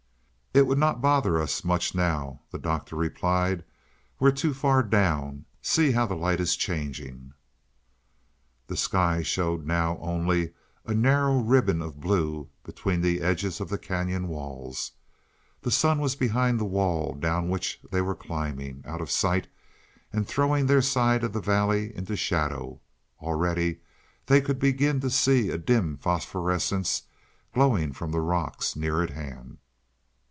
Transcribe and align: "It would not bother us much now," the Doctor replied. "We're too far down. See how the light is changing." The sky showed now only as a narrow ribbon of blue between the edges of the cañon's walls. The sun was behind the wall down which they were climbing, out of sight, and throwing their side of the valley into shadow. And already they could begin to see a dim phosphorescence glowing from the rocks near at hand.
"It 0.53 0.67
would 0.67 0.77
not 0.79 0.99
bother 0.99 1.41
us 1.41 1.63
much 1.63 1.95
now," 1.95 2.41
the 2.51 2.59
Doctor 2.59 2.97
replied. 2.97 3.63
"We're 4.19 4.31
too 4.33 4.53
far 4.53 4.83
down. 4.83 5.45
See 5.61 5.91
how 5.93 6.05
the 6.07 6.15
light 6.15 6.41
is 6.41 6.57
changing." 6.57 7.31
The 8.67 8.75
sky 8.75 9.23
showed 9.23 9.65
now 9.65 9.97
only 10.01 10.47
as 10.47 10.51
a 10.87 10.93
narrow 10.93 11.39
ribbon 11.39 11.81
of 11.81 12.01
blue 12.01 12.49
between 12.65 12.99
the 12.99 13.21
edges 13.21 13.61
of 13.61 13.69
the 13.69 13.77
cañon's 13.77 14.27
walls. 14.27 14.91
The 15.61 15.71
sun 15.71 15.99
was 16.01 16.17
behind 16.17 16.59
the 16.59 16.65
wall 16.65 17.13
down 17.13 17.47
which 17.47 17.79
they 17.89 18.01
were 18.01 18.13
climbing, 18.13 18.83
out 18.85 18.99
of 18.99 19.09
sight, 19.09 19.47
and 20.11 20.27
throwing 20.27 20.65
their 20.65 20.81
side 20.81 21.23
of 21.23 21.31
the 21.31 21.39
valley 21.39 21.95
into 21.95 22.17
shadow. 22.17 22.81
And 23.21 23.27
already 23.29 23.79
they 24.25 24.41
could 24.41 24.59
begin 24.59 24.99
to 24.99 25.09
see 25.09 25.49
a 25.49 25.57
dim 25.57 25.95
phosphorescence 25.95 27.03
glowing 27.53 27.93
from 27.93 28.11
the 28.11 28.19
rocks 28.19 28.75
near 28.75 29.01
at 29.01 29.11
hand. 29.11 29.59